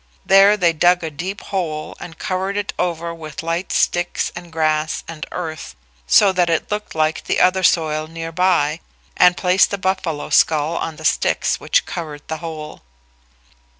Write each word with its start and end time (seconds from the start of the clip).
There 0.25 0.57
they 0.57 0.73
dug 0.73 1.03
a 1.03 1.11
deep 1.11 1.41
hole 1.41 1.95
and 1.99 2.17
covered 2.17 2.57
it 2.57 2.73
over 2.79 3.13
with 3.13 3.43
light 3.43 3.71
sticks 3.71 4.31
and 4.35 4.51
grass 4.51 5.03
and 5.07 5.27
earth, 5.31 5.75
so 6.07 6.31
that 6.31 6.49
it 6.49 6.71
looked 6.71 6.95
like 6.95 7.25
the 7.25 7.39
other 7.39 7.61
soil 7.61 8.07
near 8.07 8.31
by, 8.31 8.79
and 9.15 9.37
placed 9.37 9.69
the 9.69 9.77
buffalo 9.77 10.31
skull 10.31 10.75
on 10.75 10.95
the 10.95 11.05
sticks 11.05 11.59
which 11.59 11.85
covered 11.85 12.27
the 12.29 12.37
hole. 12.37 12.81